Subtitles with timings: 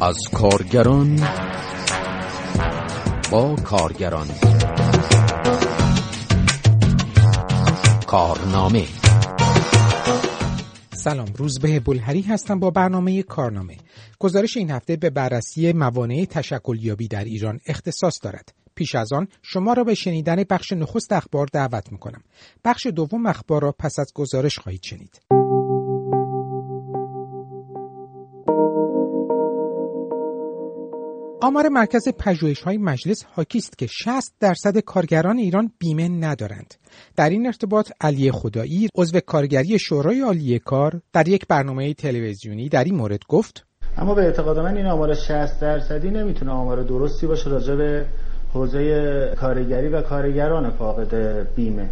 [0.00, 1.20] از کارگران
[3.32, 4.26] با کارگران.
[8.06, 8.84] کارنامه.
[10.94, 13.76] سلام روزبه بلهری هستم با برنامه کارنامه.
[14.18, 18.54] گزارش این هفته به بررسی موانع تشکلیابی در ایران اختصاص دارد.
[18.74, 22.22] پیش از آن شما را به شنیدن بخش نخست اخبار دعوت می‌کنم.
[22.64, 25.37] بخش دوم اخبار را پس از گزارش خواهید شنید.
[31.40, 36.74] آمار مرکز پژوهش های مجلس حاکی است که 60 درصد کارگران ایران بیمه ندارند.
[37.16, 42.84] در این ارتباط علی خدایی عضو کارگری شورای عالی کار در یک برنامه تلویزیونی در
[42.84, 47.50] این مورد گفت اما به اعتقاد من این آمار 60 درصدی نمی‌تونه آمار درستی باشه
[47.50, 48.06] راجع به
[48.54, 51.90] حوزه کارگری و کارگران فاقد بیمه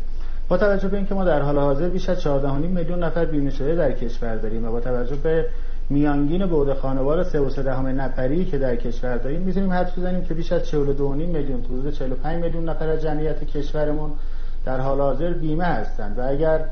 [0.48, 2.26] با توجه به اینکه ما در حال حاضر بیش از 14.5
[2.68, 5.46] میلیون نفر بیمه شده در کشور داریم و با توجه به
[5.90, 10.34] میانگین بعد خانوار 3 و 3 نفری که در کشور داریم می‌تونیم حد بزنیم که
[10.34, 10.72] بیش از 42.5
[11.26, 14.12] میلیون تا حدود 45 میلیون نفر از جمعیت کشورمون
[14.64, 16.18] در حال حاضر بیمه هستند.
[16.18, 16.64] و اگر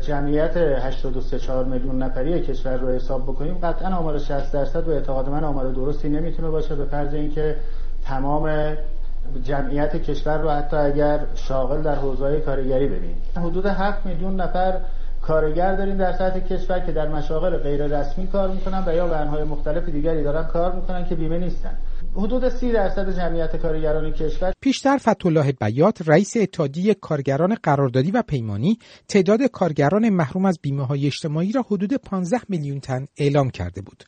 [0.00, 5.44] جمعیت 83.4 میلیون نفری کشور رو حساب بکنیم قطعا آمار 60 درصد و اعتقاد من
[5.44, 6.74] آمار درستی نمی‌تونه باشه.
[6.74, 7.56] به فرض اینکه
[8.04, 8.76] تمام
[9.44, 13.16] جمعیت کشور رو حتی اگر شاغل در حوزه کارگری ببینیم.
[13.36, 14.78] حدود 7 میلیون نفر
[15.22, 19.16] کارگر داریم در سطح کشور که در مشاغل غیر رسمی کار می‌کنن و یا به
[19.16, 21.78] انواع مختلف دیگری دارن کار می‌کنن که بیمه نیستن.
[22.16, 28.78] حدود سی درصد جمعیت کارگران کشور پیشتر فتولاه بیات رئیس اتحادیه کارگران قراردادی و پیمانی
[29.08, 34.04] تعداد کارگران محروم از بیمه های اجتماعی را حدود 15 میلیون تن اعلام کرده بود.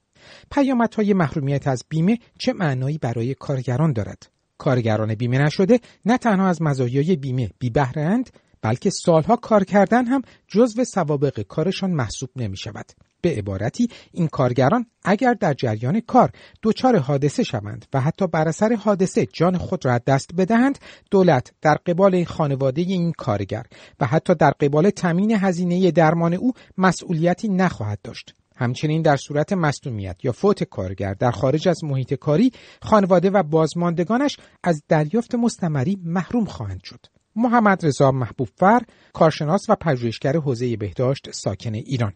[0.50, 4.26] پیامدهای محرومیت از بیمه چه معنایی برای کارگران دارد؟
[4.58, 8.30] کارگران بیمه نشده نه تنها از مزایای بیمه بی بهرهند
[8.64, 12.92] بلکه سالها کار کردن هم جزو سوابق کارشان محسوب نمی شود.
[13.20, 16.30] به عبارتی این کارگران اگر در جریان کار
[16.62, 20.78] دچار حادثه شوند و حتی بر اثر حادثه جان خود را دست بدهند
[21.10, 23.66] دولت در قبال خانواده این کارگر
[24.00, 30.16] و حتی در قبال تامین هزینه درمان او مسئولیتی نخواهد داشت همچنین در صورت مصدومیت
[30.22, 32.52] یا فوت کارگر در خارج از محیط کاری
[32.82, 37.06] خانواده و بازماندگانش از دریافت مستمری محروم خواهند شد
[37.36, 42.12] محمد رضا محبوبفر کارشناس و پژوهشگر حوزه بهداشت ساکن ایران.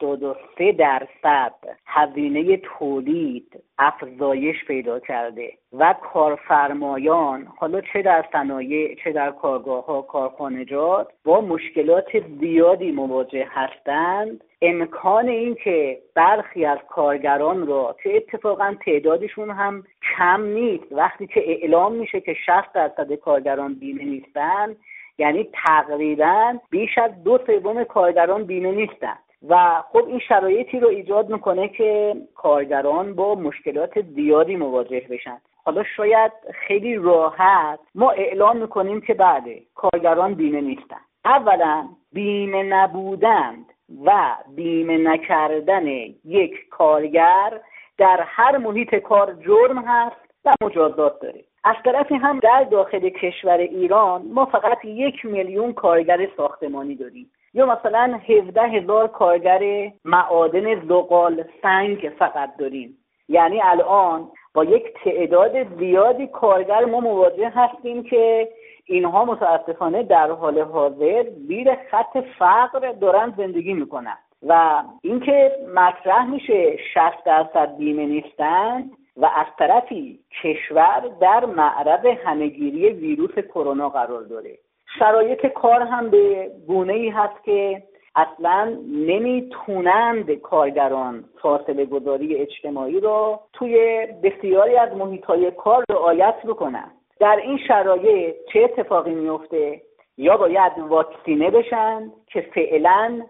[0.00, 1.54] 73 درصد
[1.86, 10.02] هزینه تولید افزایش پیدا کرده و کارفرمایان حالا چه در صنایع چه در کارگاه ها
[10.02, 12.06] کارخانجات با مشکلات
[12.40, 14.44] زیادی مواجه هستند.
[14.62, 19.84] امکان این که برخی از کارگران را که اتفاقا تعدادشون هم
[20.16, 24.76] کم نیست وقتی که اعلام میشه که 60 درصد کارگران بیمه نیستن
[25.18, 29.16] یعنی تقریبا بیش از دو سوم کارگران بیمه نیستن.
[29.48, 35.38] و خب این شرایطی رو ایجاد می‌کنه که کارگران با مشکلات زیادی مواجه بشن.
[35.64, 41.00] حالا شاید خیلی راحت ما اعلام می‌کنیم که بعد کارگران بیمه نیستن.
[41.24, 43.66] اولا بیمه نبودند
[44.04, 45.86] و بیمه نکردن
[46.24, 47.60] یک کارگر
[47.98, 51.44] در هر محیط کار جرم هست و مجازات داره.
[51.64, 57.30] از طرفی هم در داخل کشور ایران ما فقط یک میلیون کارگر ساختمانی داریم.
[57.54, 62.96] یا مثلا 17 هزار کارگر معادن زغال سنگ فقط داریم.
[63.28, 68.48] یعنی الان با یک تعداد زیادی کارگر ما مواجه هستیم که
[68.84, 74.16] اینها متاسفانه در حال حاضر زیر خط فقر دارن زندگی می‌کنن.
[74.42, 82.88] و اینکه مطرح میشه 60 درصد بیمه نیستن و از طرفی کشور در معرض همهگیری
[82.88, 84.58] ویروس کرونا قرار داره.
[84.98, 87.82] شرایط کار هم به گونه ای هست که
[88.14, 96.90] اصلا نمی‌تونند کارگران فاصله گذاری اجتماعی را توی بسیاری از محیط های کار رعایت بکنند
[97.20, 99.82] در این شرایط چه اتفاقی میفته
[100.16, 103.20] یا باید واکسینه بشن که فعلا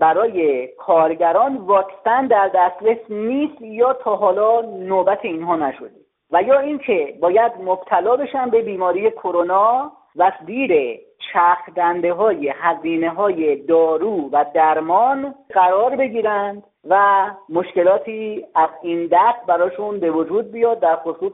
[0.00, 5.90] برای کارگران واکسن در دسترس نیست یا تا حالا نوبت اینها نشده؟
[6.30, 11.00] و یا اینکه باید مبتلا بشن به بیماری کرونا و زیر
[11.32, 19.46] چرخ دنده های هزینه های دارو و درمان قرار بگیرند و مشکلاتی از این دست
[19.48, 21.32] براشون به وجود بیاد در خصوص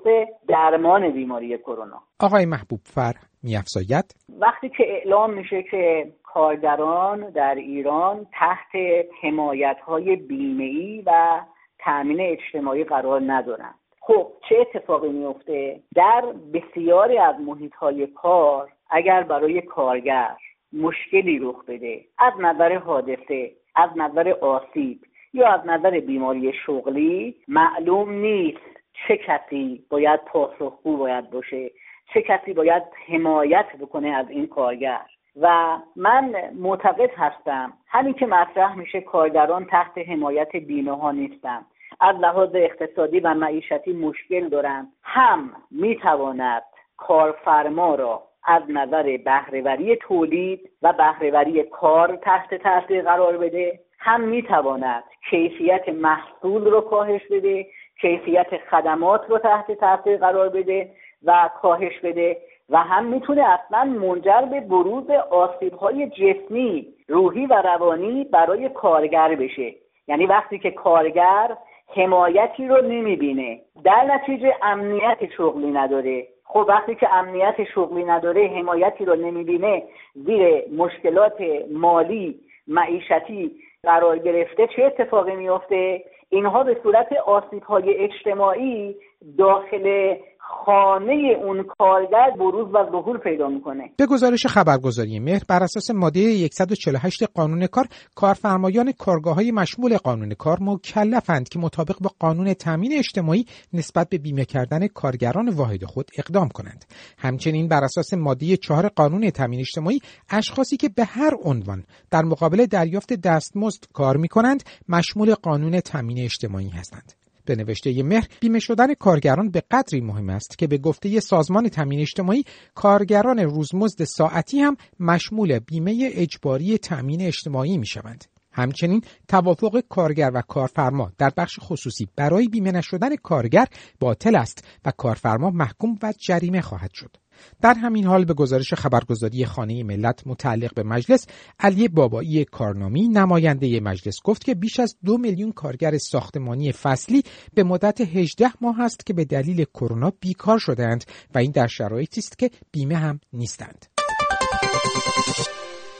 [0.48, 2.02] درمان بیماری کرونا.
[2.20, 4.04] آقای محبوب فر میافزاید.
[4.40, 8.76] وقتی که اعلام میشه که کارگران در ایران تحت
[9.22, 11.40] حمایت های بیمه و
[11.78, 13.74] تأمین اجتماعی قرار ندارند
[14.06, 16.24] خب چه اتفاقی میفته در
[16.54, 20.36] بسیاری از محیط های کار اگر برای کارگر
[20.72, 25.00] مشکلی رخ بده از نظر حادثه از نظر آسیب
[25.32, 28.74] یا از نظر بیماری شغلی معلوم نیست
[29.08, 31.70] چه کسی باید پاسخگو باید باشه
[32.14, 35.00] چه کسی باید حمایت بکنه از این کارگر.
[35.40, 41.66] و من معتقد هستم همین که مطرح میشه کارگران تحت حمایت بیمه ها نیستن.
[42.00, 44.86] از لحاظ اقتصادی و معیشتی مشکل دارند.
[45.02, 46.62] هم می‌تواند
[46.96, 53.80] کارفرما را از نظر بهرهوری تولید و بهرهوری کار تحت تاثیر قرار بده.
[53.98, 57.66] هم می‌تواند کیفیت محصول رو کاهش بده
[58.00, 60.90] کیفیت خدمات رو تحت تاثیر قرار بده
[61.24, 62.36] و کاهش بده
[62.70, 69.34] و هم می‌تونه اصلا منجر به بروز آسیب های جسمی روحی و روانی برای کارگر
[69.34, 69.74] بشه.
[70.08, 71.56] یعنی وقتی که کارگر
[71.96, 73.60] حمایتی رو نمی‌بینه.
[73.84, 76.26] در نتیجه امنیت شغلی نداره.
[76.44, 79.82] خب وقتی که امنیت شغلی نداره حمایتی رو نمی‌بینه
[80.14, 81.42] زیر مشکلات
[81.72, 83.50] مالی معیشتی
[83.82, 88.96] قرار گرفته چه اتفاقی میفته اینها به صورت آسیب های اجتماعی
[89.38, 90.14] داخل
[90.46, 93.90] خانه اون کارگر بروز و ظهور پیدا می‌کنه.
[93.96, 100.34] به گزارش خبرگزاری مهر بر اساس ماده 148 قانون کار کارفرمایان کارگاه های مشمول قانون
[100.34, 106.10] کار مکلفند که مطابق با قانون تامین اجتماعی نسبت به بیمه کردن کارگران واحد خود
[106.18, 106.84] اقدام کنند.
[107.18, 110.00] همچنین بر اساس ماده 4 قانون تامین اجتماعی
[110.30, 116.18] اشخاصی که به هر عنوان در مقابل دریافت دستمزد کار می کنند مشمول قانون تامین
[116.18, 117.23] اجتماعی هستند.
[117.44, 122.00] به نوشته مهر بیمه شدن کارگران به قدری مهم است که به گفته سازمان تامین
[122.00, 122.44] اجتماعی
[122.74, 128.24] کارگران روزمزد ساعتی هم مشمول بیمه اجباری تامین اجتماعی می شوند.
[128.52, 133.66] همچنین توافق کارگر و کارفرما در بخش خصوصی برای بیمه نشدن کارگر
[134.00, 137.16] باطل است و کارفرما محکوم و جریمه خواهد شد.
[137.62, 141.26] در همین حال به گزارش خبرگزاری خانه ملت متعلق به مجلس
[141.60, 147.22] علی بابایی کارنامی نماینده مجلس گفت که بیش از دو میلیون کارگر ساختمانی فصلی
[147.54, 151.04] به مدت 18 ماه است که به دلیل کرونا بیکار شدهاند
[151.34, 153.86] و این در شرایطی است که بیمه هم نیستند.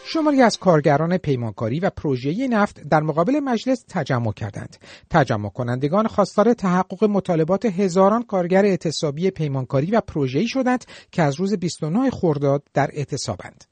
[0.07, 4.77] شماری از کارگران پیمانکاری و پروژه نفت در مقابل مجلس تجمع کردند.
[5.11, 11.55] تجمع کنندگان خواستار تحقق مطالبات هزاران کارگر اعتصابی پیمانکاری و پروژه‌ای شدند که از روز
[11.55, 13.65] 29 خرداد در اعتصابند.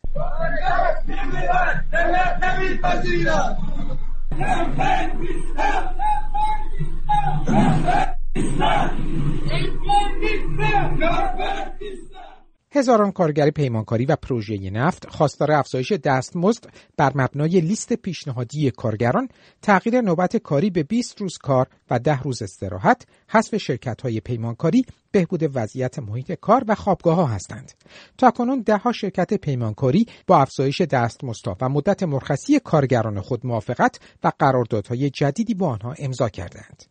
[12.74, 16.64] هزاران کارگر پیمانکاری و پروژه نفت خواستار افزایش دستمزد
[16.96, 19.28] بر مبنای لیست پیشنهادی کارگران
[19.62, 24.86] تغییر نوبت کاری به 20 روز کار و 10 روز استراحت حذف شرکت های پیمانکاری
[25.10, 27.72] بهبود وضعیت محیط کار و خوابگاه ها هستند.
[28.19, 34.32] تا کنون ده شرکت پیمانکاری با افزایش دستمزدها و مدت مرخصی کارگران خود موافقت و
[34.38, 36.82] قراردادهای جدیدی با آنها امضا کردند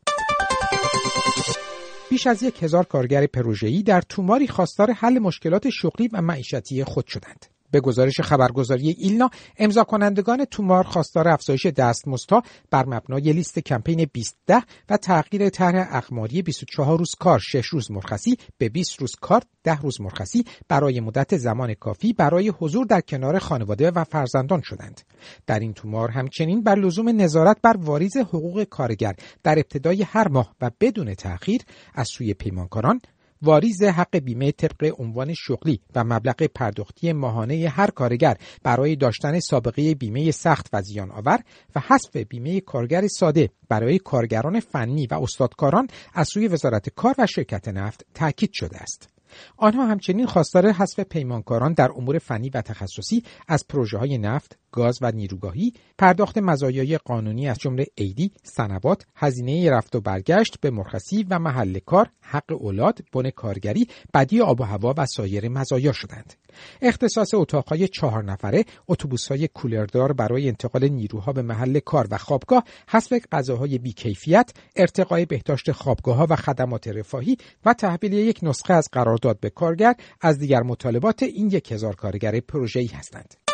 [2.12, 7.08] بیش از یک هزار کارگر پروژه‌ای در توماری خواستار حل مشکلات شغلی و معیشتی خود
[7.08, 7.46] شدند.
[7.72, 14.64] به گزارش خبرگزاری ایلنا امضا کنندگان تومار خواستار افزایش دستمزدها بر مبنای لیست کمپین 2010
[14.90, 19.80] و تغییر طرح اقماری 24 روز کار 6 روز مرخصی به 20 روز کار 10
[19.80, 25.02] روز مرخصی برای مدت زمان کافی برای حضور در کنار خانواده و فرزندان شدند.
[25.48, 30.56] در این تومار همچنین بر لزوم نظارت بر واریز حقوق کارگر در ابتدای هر ماه
[30.62, 31.62] و بدون تأخیر
[31.94, 33.02] از سوی پیمانکاران
[33.42, 39.96] واریز حق بیمه طبق عنوان شغلی و مبلغ پرداختی ماهانه هر کارگر برای داشتن سابقه
[39.96, 41.40] بیمه سخت و زیان آور
[41.76, 47.28] و حذف بیمه کارگر ساده برای کارگران فنی و استادکاران از سوی وزارت کار و
[47.28, 49.10] شرکت نفت تاکید شده است.
[49.58, 55.00] آنها همچنین خواستار حذف پیمانکاران در امور فنی و تخصصی از پروژه های نفت، گاز
[55.02, 61.26] و نیروگاهی، پرداخت مزایای قانونی از جمله عیدی، سنوات، هزینه رفت و برگشت به مرخصی
[61.30, 66.34] و محل کار، حق اولاد، بن کارگری، بدی آب و هوا و سایر مزایا شدند.
[66.82, 73.14] اختصاص اتاقهای چهار نفره، اتوبوس‌های کولردار برای انتقال نیروها به محل کار و خوابگاه، حذف
[73.32, 79.50] غذاهای بیکیفیت، ارتقای بهداشت خوابگاه و خدمات رفاهی و تحویل یک نسخه از قرارداد به
[79.50, 83.51] کارگر از دیگر مطالبات این یک هزار کارگر پروژه‌ای هستند.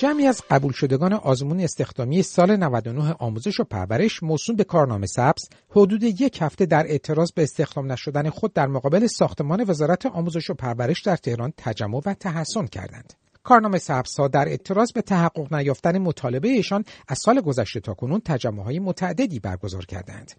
[0.00, 5.48] جمعی از قبول شدگان آزمون استخدامی سال 99 آموزش و پرورش موسوم به کارنامه سبز
[5.70, 10.54] حدود یک هفته در اعتراض به استخدام نشدن خود در مقابل ساختمان وزارت آموزش و
[10.54, 13.12] پرورش در تهران تجمع و تحسن کردند.
[13.42, 18.78] کارنامه سبزها در اعتراض به تحقق نیافتن مطالبه ایشان از سال گذشته تا کنون تجمعهای
[18.78, 20.32] متعددی برگزار کردند.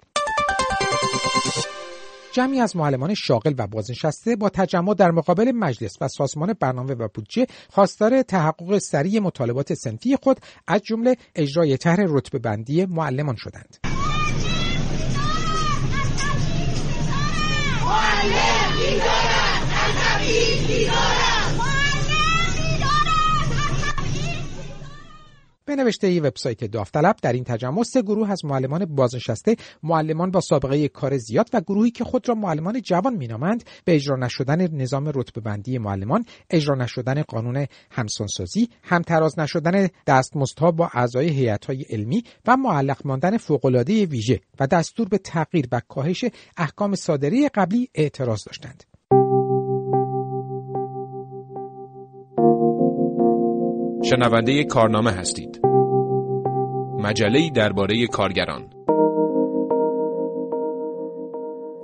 [2.31, 7.07] جمعی از معلمان شاغل و بازنشسته با تجمع در مقابل مجلس و سازمان برنامه و
[7.13, 13.77] بودجه خواستار تحقق سریع مطالبات سنفی خود از جمله اجرای طرح رتبه بندی معلمان شدند.
[25.71, 27.15] به نوشته ای وبسایت داوطلب.
[27.21, 31.91] در این تجمع سه گروه از معلمان بازنشسته معلمان با سابقه کار زیاد و گروهی
[31.91, 37.21] که خود را معلمان جوان مینامند به اجرا نشدن نظام رتبه بندی معلمان اجرا نشدن
[37.21, 44.67] قانون همسانسازی همتراز نشدن دستمزدها با اعضای هیئت‌های علمی و معلق ماندن فوق‌العاده ویژه و
[44.67, 46.25] دستور به تغییر و کاهش
[46.57, 48.90] احکام صادره قبلی اعتراض داشتند.
[54.11, 55.59] شنونده کارنامه هستید.
[56.99, 58.69] مجله‌ای درباره کارگران.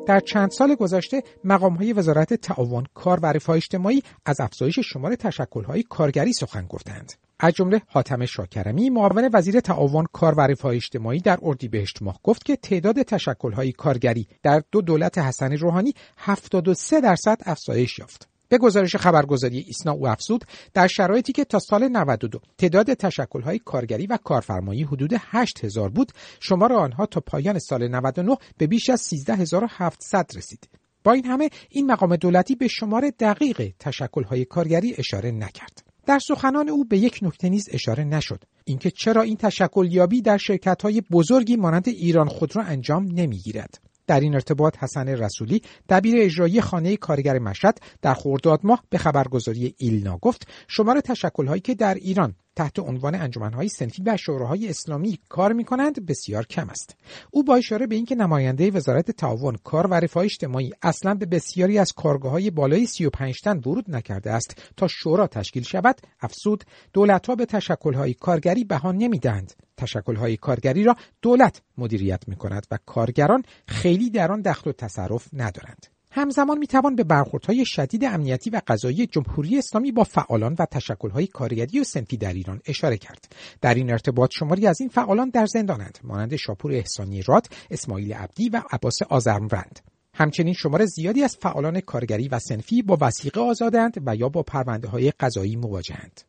[0.08, 5.16] در چند سال گذشته مقام های وزارت تعاون کار و رفاه اجتماعی از افزایش شمار
[5.16, 7.14] تشکل های کارگری سخن گفتند.
[7.40, 12.46] از جمله حاتم شاکرمی معاون وزیر تعاون کار و رفاه اجتماعی در اردیبهشت ماه گفت
[12.46, 18.37] که تعداد تشکل های کارگری در دو دولت حسن روحانی 73 درصد افزایش یافت.
[18.50, 24.08] به گزارش خبرگزاری ایسنا او افزود در شرایطی که تا سال 92 تعداد تشکل‌های کارگری
[24.08, 30.32] و کارفرمایی حدود 8000 بود شمار آنها تا پایان سال 99 به بیش از 13700
[30.36, 30.70] رسید.
[31.04, 35.84] با این همه این مقام دولتی به شمار دقیق تشکل‌های کارگری اشاره نکرد.
[36.06, 38.44] در سخنان او به یک نکته نیز اشاره نشد.
[38.66, 43.80] اینکه چرا این تشکل یابی در شرکت‌های بزرگی مانند ایران خودرو انجام نمی‌گیرد.
[44.08, 49.76] در این ارتباط حسن رسولی دبیر اجرایی خانه کارگر مشهد در خرداد ماه به خبرگزاری
[49.78, 55.54] ایلنا گفت شمار تشکل‌هایی که در ایران تحت عنوان انجمنهای سنفی و شوراهای اسلامی کار
[55.54, 56.96] می کنند بسیار کم است.
[57.32, 61.80] او با اشاره به اینکه نماینده وزارت تعاون کار و رفاه اجتماعی اصلا به بسیاری
[61.80, 67.36] از کارگاه های بالای 35 تن ورود نکرده است تا شورا تشکیل شود افسود دولتها
[67.36, 69.54] به تشکل‌های کارگری بها نمی‌دهند.
[69.78, 75.28] تشکل‌های کارگری را دولت مدیریت می کند و کارگران خیلی در آن دخل و تصرف
[75.34, 75.97] ندارند.
[76.12, 81.80] همزمان می‌توان به برخوردهای شدید امنیتی و قضایی جمهوری اسلامی با فعالان و تشکلهای کارگری
[81.80, 83.36] و سنفی در ایران اشاره کرد.
[83.62, 86.00] در این ارتباط شماری از این فعالان در زندانند.
[86.04, 89.80] مانند شاپور احسانی راد اسماعیل عبدی و عباس آزرموند
[90.14, 94.88] همچنین شمار زیادی از فعالان کارگری و سنفی با وسیقه آزادند و یا با پرونده
[94.88, 96.22] های قضایی مواجهند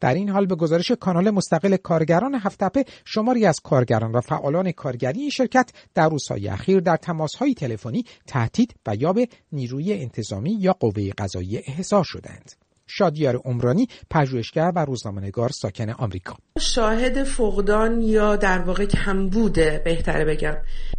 [0.00, 5.20] در این حال به گزارش کانال مستقل کارگران هفتپه شماری از کارگران و فعالان کارگری
[5.20, 10.72] این شرکت در روزهای اخیر در تماسهای تلفنی تهدید و یا به نیروی انتظامی یا
[10.72, 12.52] قوه قضایی احضار شدند.
[12.86, 16.36] شادیار عمرانی پژوهشگر و روزنامه‌نگار ساکن آمریکا.
[16.60, 20.56] شاهد فقدان یا در واقع کمبوده بهتره بگم.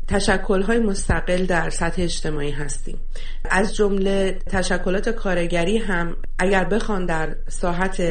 [0.08, 3.00] تشکل‌های مستقل در سطح اجتماعی هستیم.
[3.50, 8.02] از جمله تشکلات کارگری هم اگر بخوان در ساحت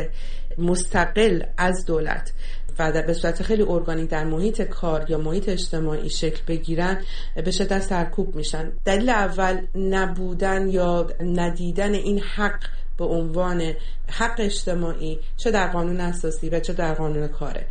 [0.58, 2.32] مستقل از دولت
[2.78, 6.98] و در به صورت خیلی ارگانیک در محیط کار یا محیط اجتماعی شکل بگیرن
[7.44, 8.72] به شدت سرکوب میشن.
[8.84, 12.58] دلیل اول نبودن یا ندیدن این حق
[12.98, 13.72] به عنوان
[14.08, 17.66] حق اجتماعی چه در قانون اساسی و چه در قانون کاره.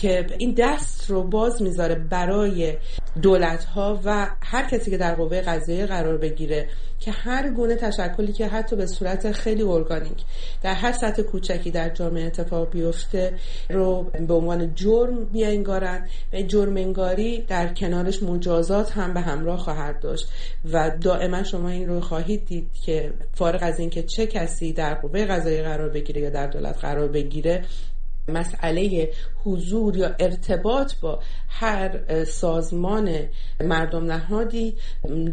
[0.00, 2.76] که این دست رو باز می‌ذاره برای
[3.22, 6.68] دولت ها و هر کسی که در قوه قضایی قرار بگیره
[7.00, 10.24] که هر گونه تشکلی که حتی به صورت خیلی ارگانیک
[10.62, 13.34] در هر سطح کوچکی در جامعه اتفاق بیفته
[13.70, 20.00] رو به عنوان جرم بیانگارن و جرم انگاری در کنارش مجازات هم به همراه خواهد
[20.00, 20.28] داشت
[20.72, 25.24] و دائما شما این رو خواهید دید که فارغ از اینکه چه کسی در قوه
[25.24, 27.64] قضایی قرار بگیره یا در دولت قرار بگیره
[28.28, 29.10] مسئله
[29.44, 33.18] حضور یا ارتباط با هر سازمان
[33.60, 34.76] مردم نهادی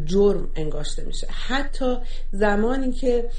[0.05, 1.27] جرم انگاشته میشه.
[1.47, 1.97] حتی
[2.31, 3.29] زمانی که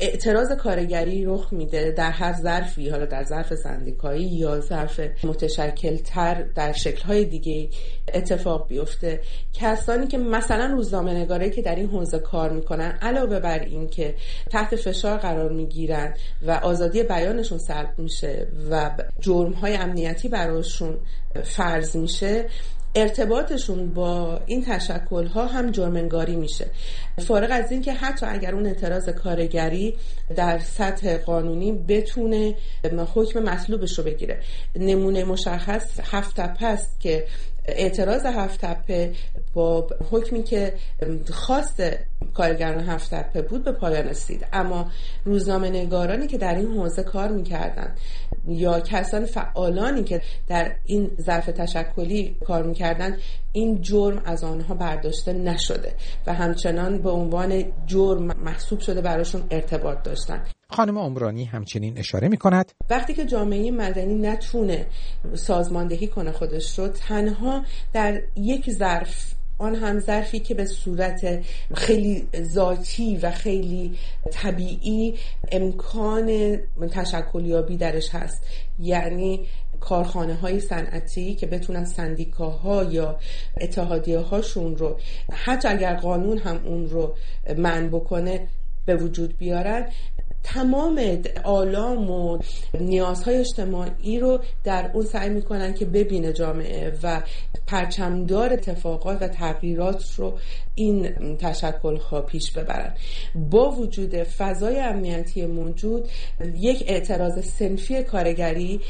[0.00, 6.42] اعتراض کارگری رخ میده در هر ظرفی حالا در ظرف سندیکایی یا ظرف متشکل تر
[6.42, 7.68] در شکل های دیگه
[8.14, 9.20] اتفاق بیفته.
[9.52, 14.14] کسانی که مثلا روزنامه که در این حوزه کار می‌کنن علاوه بر این که
[14.50, 16.14] تحت فشار قرار می‌گیرن
[16.46, 20.98] و آزادی بیانشون سلب میشه و جرم های امنیتی براشون
[21.44, 22.46] فرض میشه
[22.94, 26.66] ارتباطشون با این تشکل ها هم جرمنگاری میشه.
[27.18, 29.96] فارغ از اینکه حتی اگر اون اعتراض کارگری
[30.36, 32.54] در سطح قانونی بتونه
[33.14, 34.40] حکم مطلوبش رو بگیره.
[34.76, 37.26] نمونه مشخص هفت است که
[37.64, 39.12] اعتراض هفت تپه
[39.54, 40.72] با حکمی که
[41.30, 41.82] خواست
[42.34, 44.46] کارگران هفت تپه بود به پایان رسید.
[44.52, 44.90] اما
[45.24, 47.94] روزنامه نگارانی که در این حوزه کار می‌کردن
[48.48, 53.16] یا کسان فعالانی که در این ظرف تشکلی کار می‌کردن
[53.52, 55.94] این جرم از آنها برداشته نشده
[56.26, 60.42] و همچنان به عنوان جرم محسوب شده براشون ارتباط داشتن.
[60.70, 64.86] خانم عمرانی همچنین اشاره می کند وقتی که جامعه مدنی نتونه
[65.34, 71.44] سازماندهی کنه خودش رو تنها در یک ظرف آن هم ظرفی که به صورت
[71.74, 73.98] خیلی ذاتی و خیلی
[74.30, 75.14] طبیعی
[75.52, 76.58] امکان
[76.90, 78.42] تشکلیابی درش هست.
[78.78, 79.46] یعنی
[79.80, 83.18] کارخانه های صنعتی که بتونن سندیکاها یا
[83.60, 84.96] اتحادیه هاشون رو
[85.32, 87.14] حتی اگر قانون هم اون رو
[87.56, 88.48] من بکنه
[88.86, 89.86] به وجود بیارن.
[90.42, 92.38] تمام آلام و
[92.80, 97.22] نیازهای اجتماعی رو در اون سعی می‌کنن که ببینه جامعه و
[97.66, 100.38] پرچمدار اتفاقات و تغییرات رو
[100.74, 102.94] این تشکل ها پیش ببرن.
[103.34, 106.08] با وجود فضای امنیتی موجود
[106.56, 108.80] یک اعتراض سنفی کارگری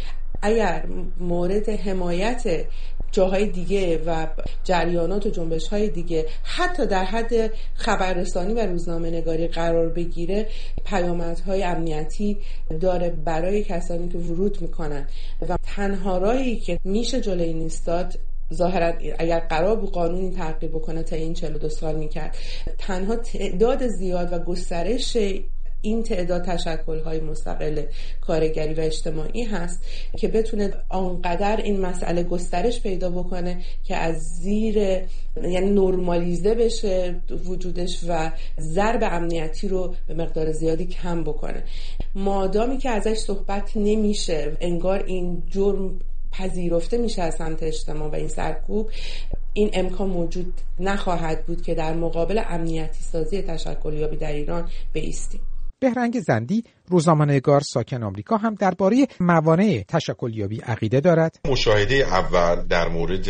[0.43, 0.85] اگر
[1.21, 2.67] مورد حمایت
[3.13, 4.27] جاهای دیگه و
[4.65, 10.49] جریانات و جنبش های دیگه حتی در حد خبررسانی و روزنامه نگاری قرار بگیره
[10.85, 12.39] پیامدهای امنیتی
[12.81, 15.09] داره برای کسانی که ورود می‌کنن.
[15.49, 18.19] و تنها راهی که میشه جلوی نیستاد
[18.55, 22.37] ظاهرا اگر قرار بود قانونی تغییر بکنه تا این 42 سال می‌کرد
[22.79, 25.17] تنها تعداد زیاد و گسترش
[25.83, 27.83] این تعداد تشکل های مستقل
[28.21, 29.85] کارگری و اجتماعی هست
[30.19, 38.01] که بتونه آنقدر این مسئله گسترش پیدا بکنه که از زیر یعنی نرمالیزه بشه وجودش
[38.09, 41.65] و ضرب امنیتی رو به مقدار زیادی کم بکنه.
[42.15, 46.01] مادامی که ازش صحبت نمیشه انگار این جرم
[46.33, 48.91] پذیرفته میشه از سمت اجتماع و این سرکوب
[49.53, 55.41] این امکان موجود نخواهد بود که در مقابل امنیتی سازی تشکلیابی در ایران بیستیم.
[55.83, 61.39] بهرنگ زندی روزنامه‌نگار ساکن آمریکا هم درباره موانع تشکلیابی عقیده دارد.
[61.45, 63.29] مشاهده اول در مورد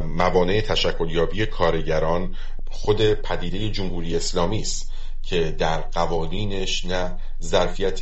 [0.00, 2.34] موانع تشکلیابی کارگران
[2.70, 4.90] خود پدیده جمهوری اسلامی است
[5.22, 8.00] که در قوانینش نه ظرفیت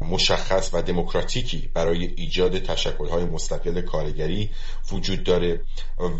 [0.00, 4.50] مشخص و دموکراتیکی برای ایجاد تشکلهای مستقل کارگری
[4.92, 5.60] وجود داره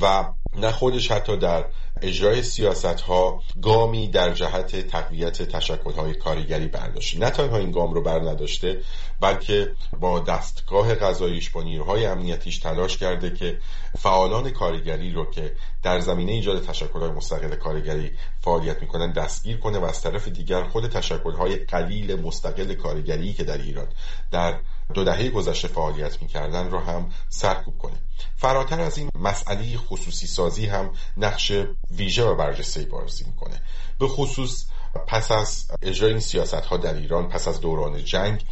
[0.00, 0.24] و
[0.56, 1.64] نه خودش حتی در
[2.02, 7.94] اجرای سیاست ها گامی در جهت تقویت تشکل های کارگری برداشته نه تنها این گام
[7.94, 8.80] رو بر نداشته
[9.20, 13.58] بلکه با دستگاه غذاییش با نیروهای امنیتیش تلاش کرده که
[13.98, 19.78] فعالان کارگری رو که در زمینه ایجاد تشکل های مستقل کارگری فعالیت می‌کنن دستگیر کنه
[19.78, 23.86] و از طرف دیگر خود تشکل های قلیل مستقل کارگری که در ایران
[24.30, 24.60] در
[24.94, 27.96] دو دهه گذشته فعالیت می‌کردن رو هم سرکوب کنه.
[28.36, 31.52] فراتر از این مسئله خصوصی سازی هم نقش
[31.90, 33.60] ویژه و برجسته بازی می‌کنه.
[33.98, 34.64] به خصوص
[35.06, 38.44] پس از اجرای این سیاست ها در ایران پس از دوران جنگ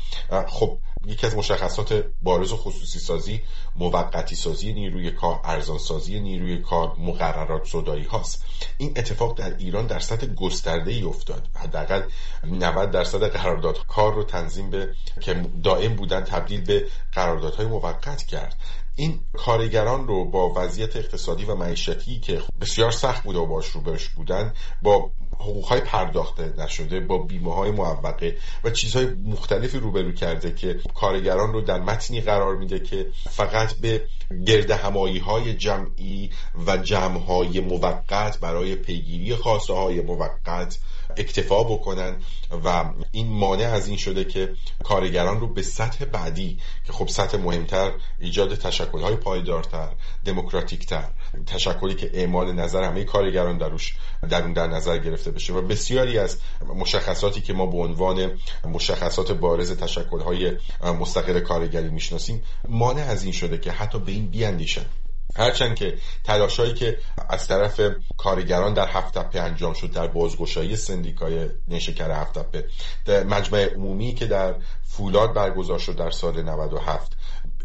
[0.48, 3.42] خب یکی از مشخصات بارز و خصوصی سازی
[3.76, 8.44] موقتی سازی نیروی کار ارزان سازی نیروی کار مقررات صدایی هاست.
[8.78, 11.48] این اتفاق در ایران در سطح گسترده ای افتاد.
[11.54, 12.02] حداقل
[12.44, 18.54] 90 درصد قرارداد کار رو تنظیم به که دائم بودن تبدیل به قراردادهای موقت کرد.
[18.96, 24.08] این کارگران رو با وضعیت اقتصادی و معیشتی که بسیار سخت بوده و باش روبرش
[24.08, 30.80] بودن با حقوقهای پرداخته نشده با بیمه های معوقه و چیزهای مختلفی روبرو کرده که
[30.94, 34.06] کارگران رو در متنی قرار میده که فقط به
[34.46, 36.30] گرد همایی های جمعی
[36.66, 40.78] و جمع های موقت برای پیگیری خواسته های موقت
[41.16, 42.16] اکتفا بکنن
[42.64, 47.38] و این مانع از این شده که کارگران رو به سطح بعدی که خب سطح
[47.38, 49.88] مهمتر ایجاد تشکلهای پایدارتر
[50.24, 51.08] دموکراتیکتر
[51.46, 53.96] تشکلی که اعمال نظر همه کارگران دروش
[54.30, 56.38] در اون در نظر گرفته بشه و بسیاری از
[56.74, 60.52] مشخصاتی که ما به عنوان مشخصات بارز تشکلهای
[61.00, 64.86] مستقل کارگری می‌شناسیم مانع از این شده که حتی به این بیاندیشن.
[65.36, 67.80] هرچند که تلاشایی که از طرف
[68.16, 72.64] کارگران در هفت تپه انجام شد در بازگشایی سندیکای نیشکر هفت تپه
[73.04, 77.12] در مجمع عمومی که در فولاد برگزار شد در سال 97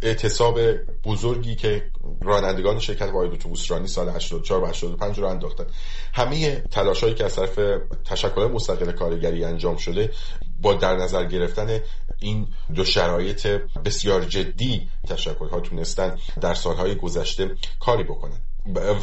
[0.01, 0.59] اعتصاب
[1.05, 5.65] بزرگی که رانندگان شرکت واحد اتوبوس رانی سال 84 و 85 رو انداختن.
[6.13, 7.59] همه تلاشایی که از طرف
[8.05, 10.11] تشکل مستقل کارگری انجام شده
[10.61, 11.79] با در نظر گرفتن
[12.19, 13.47] این دو شرایط
[13.85, 18.41] بسیار جدی تشکل ها تونستن در سالهای گذشته کاری بکنن.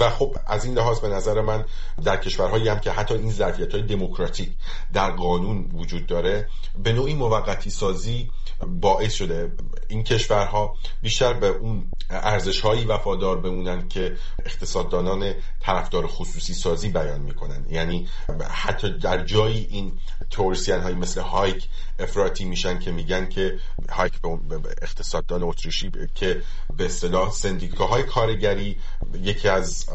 [0.00, 1.64] و خب از این لحاظ به نظر من
[2.04, 4.52] در کشورهایی هم که حتی این ظرفیت های دموکراتیک
[4.92, 8.30] در قانون وجود داره به نوعی موقتی سازی
[8.66, 9.52] باعث شده
[9.88, 14.16] این کشورها بیشتر به اون ارزش هایی وفادار بمونن که
[14.46, 17.66] اقتصاددانان طرفدار خصوصی سازی بیان می‌کنن.
[17.70, 18.08] یعنی
[18.50, 19.92] حتی در جایی این
[20.30, 21.68] تئوریسین هایی مثل هایک
[21.98, 23.58] افراطی میشن که میگن که
[23.90, 24.12] هایک
[24.48, 26.42] به اقتصاددان اتریشی که
[26.76, 28.76] به اصطلاح سندیکاهای کارگری
[29.22, 29.86] یکی از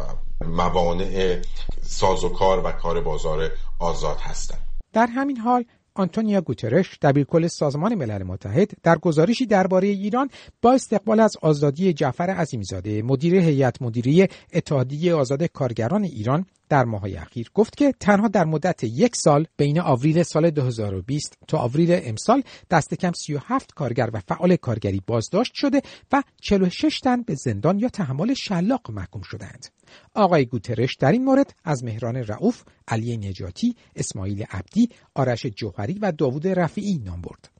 [0.47, 1.41] موانع
[1.81, 4.61] سازوکار و کار بازار آزاد هستند
[4.93, 10.29] در همین حال آنتونیو گوترش دبیرکل سازمان ملل متحد در گزارشی درباره ایران
[10.61, 17.17] با استقبال از آزادی جعفر عظیم‌زاده مدیر هیئت مدیره اتحادیه آزاد کارگران ایران در ماهای
[17.17, 22.43] اخیر گفت که تنها در مدت یک سال بین آوریل سال 2020 تا آوریل امسال
[22.69, 25.81] دست کم 37 کارگر و فعال کارگری بازداشت شده
[26.11, 29.67] و 46 تن به زندان یا تحمل شلاق محکوم شدند.
[30.13, 36.11] آقای گوترش در این مورد از مهران رعوف، علی نجاتی، اسماعیل عبدی، آرش جوهری و
[36.11, 37.52] داوود رفیعی نام برد.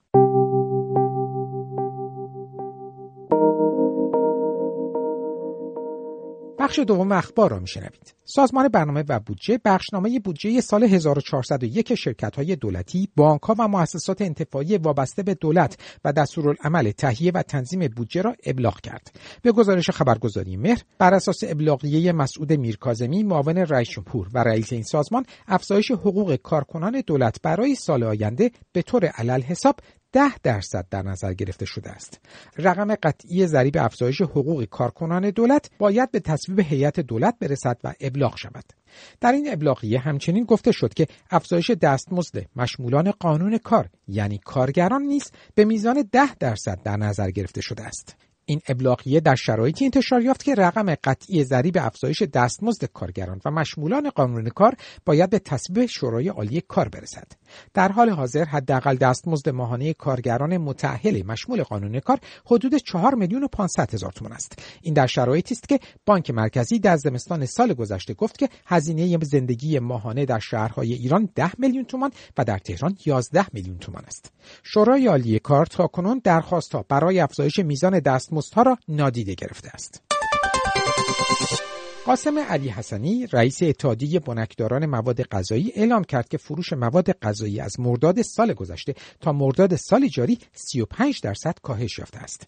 [6.64, 8.14] بخش دوم اخبار را میشنوید.
[8.26, 14.22] سازمان برنامه و بودجه بخشنامه بودجه سال 1401 شرکت های دولتی، بانک ها و مؤسسات
[14.22, 19.12] انتفاعی وابسته به دولت و دستورالعمل تهیه و تنظیم بودجه را ابلاغ کرد.
[19.42, 24.84] به گزارش خبرگزاری مهر بر اساس ابلاغیه مسعود میرکاظمی معاون رئیس جمهور و رئیس این
[24.84, 29.76] سازمان افزایش حقوق کارکنان دولت برای سال آینده به طور علل حساب
[30.14, 32.20] ده درصد در نظر گرفته شده است.
[32.58, 38.38] رقم قطعی ضریب افزایش حقوق کارکنان دولت باید به تصویب هیئت دولت برسد و ابلاغ
[38.38, 38.64] شود.
[39.22, 45.32] در این ابلاغیه همچنین گفته شد که افزایش دستمزد مشمولان قانون کار یعنی کارگران نیز
[45.56, 48.16] به میزان ده درصد در نظر گرفته شده است.
[48.46, 54.10] این ابلاغیه در شرایطی انتشار یافت که رقم قطعی ضریب افزایش دستمزد کارگران و مشمولان
[54.10, 54.76] قانون کار
[55.06, 57.32] باید به تصویب شورای عالی کار برسد.
[57.74, 63.48] در حال حاضر حداقل دستمزد ماهانه کارگران متأهل مشمول قانون کار حدود 4 میلیون و
[63.48, 64.60] 500 هزار تومان است.
[64.82, 69.80] این در شرایطی است که بانک مرکزی در زمستان سال گذشته گفت که هزینه زندگی
[69.80, 74.32] ماهانه در شهرهای ایران 10 میلیون تومان و در تهران 11 میلیون تومان است.
[74.64, 80.02] شورای عالی کار تاکنون درخواستها برای افزایش میزان دست دستمزدها را نادیده گرفته است.
[82.06, 87.80] قاسم علی حسنی رئیس اتحادیه بنکداران مواد غذایی اعلام کرد که فروش مواد غذایی از
[87.80, 92.48] مرداد سال گذشته تا مرداد سال جاری 35 درصد کاهش یافته است.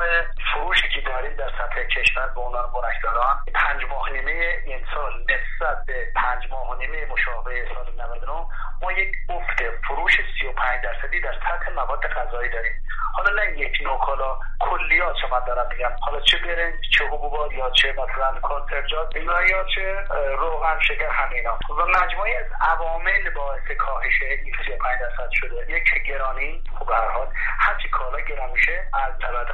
[0.00, 5.12] آمار فروشی که داریم در سطح کشور به عنوان بنکداران پنج ماه نیمه این سال
[5.22, 8.46] نسبت به پنج ماه نیمه مشابه سال 99
[8.82, 12.72] ما یک افت فروش 35 درصدی در سطح مواد غذایی داریم.
[13.14, 15.96] حالا نه یک نوکالا کلیات من دارم میگم.
[16.00, 20.04] حالا چه برنج چه حبوبات یا چه مثلا کنسرجات یا چه
[20.38, 25.66] روغن شکر همینا و مجموعی از عوامل باعث کاهش این 35 درصد شده.
[25.68, 29.52] یک گرانی خب به هر حال هرچی کالا گران میشه از طبقه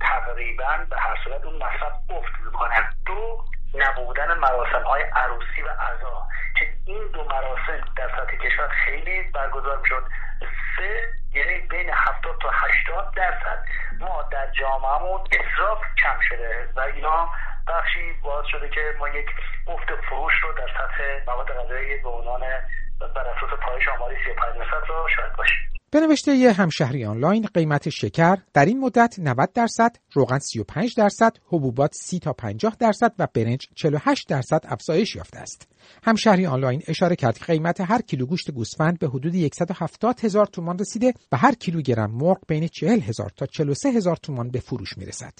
[0.00, 2.90] تقریبا به هر صورت اون مصرف افت می‌کنه.
[3.06, 6.26] دو نبودن مراسم های عروسی و عزا
[6.58, 10.04] که این دو مراسم در سطح کشور خیلی برگزار می‌شد.
[10.76, 13.64] سه یعنی بین 70 تا 80 درصد
[14.00, 17.28] ما در جامعهمون اصراف کم شده و اینا
[17.68, 19.26] بخشی باعث شده که ما یک
[19.66, 22.40] افت فروش رو در سطح مواد غذایی به عنوان
[23.00, 25.65] بر اساس پایش آماری 35 درصد رو شاید باشیم.
[25.96, 31.36] به نوشته یه همشهری آنلاین قیمت شکر در این مدت 90 درصد، روغن 35 درصد،
[31.46, 35.68] حبوبات 30 تا 50 درصد و برنج 48 درصد افزایش یافته است.
[36.04, 40.78] همشهری آنلاین اشاره کرد که قیمت هر کیلو گوشت گوسفند به حدود 170 هزار تومان
[40.78, 45.32] رسیده و هر کیلوگرم مرغ بین 40 هزار تا 43 هزار تومان به فروش می‌رسد.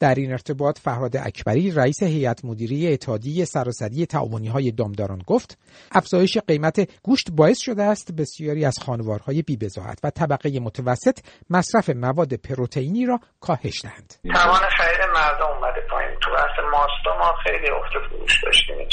[0.00, 5.58] در این ارتباط فرهاد اکبری رئیس هیئت مدیره اتحادیه سراسری تعاونی های دامداران گفت
[5.92, 11.18] افزایش قیمت گوشت باعث شده است بسیاری از خانوارهای بی‌بضاعت و طبقه متوسط
[11.50, 14.14] مصرف مواد پروتئینی را کاهش دهند.
[14.34, 18.88] توان خرید مردم اومده پایین تو بحث ماستا ما خیلی افت فروش داشتیم این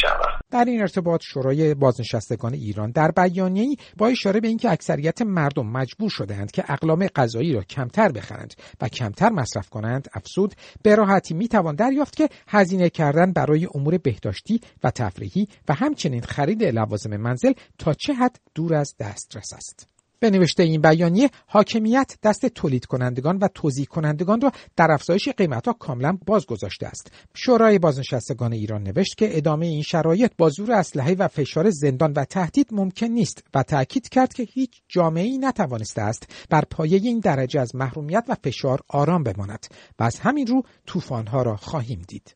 [0.52, 6.10] در این ارتباط شورای بازنشستگان ایران در بیانیه‌ای با اشاره به اینکه اکثریت مردم مجبور
[6.10, 11.76] شدهاند که اقلام غذایی را کمتر بخرند و کمتر مصرف کنند افسود به راحتی می‌توان
[11.76, 17.94] دریافت که هزینه کردن برای امور بهداشتی و تفریحی و همچنین خرید لوازم منزل تا
[17.94, 19.99] چه حد دور از دسترس است.
[20.20, 25.68] به نوشته این بیانیه حاکمیت دست تولید کنندگان و توزیع کنندگان را در افزایش قیمت
[25.68, 27.12] ها کاملا باز گذاشته است.
[27.34, 32.26] شورای بازنشستگان ایران نوشت که ادامه این شرایط با زور اسلحه و فشار زندان و
[32.26, 37.20] تهدید ممکن نیست و تاکید کرد که هیچ جامعه ای نتوانسته است بر پایه این
[37.20, 39.66] درجه از محرومیت و فشار آرام بماند.
[40.00, 42.36] و از همین رو طوفانها را خواهیم دید.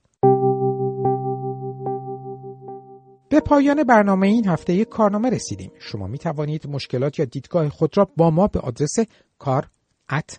[3.34, 5.72] به پایان برنامه این هفته یک کارنامه رسیدیم.
[5.80, 8.96] شما می توانید مشکلات یا دیدگاه خود را با ما به آدرس
[9.40, 9.70] کار
[10.12, 10.38] at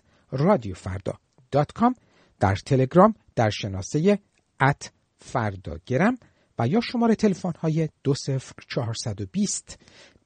[2.39, 4.19] در تلگرام در شناسه
[4.61, 6.17] ات فرداگرم
[6.59, 9.79] و یا شماره تلفن های 20420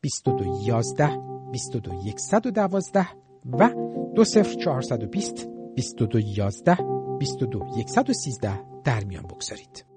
[0.03, 1.17] 2211
[1.51, 3.07] 22112
[3.45, 3.69] و
[4.15, 6.77] 20420 2211
[7.19, 9.88] 22113 در میان بگذارید.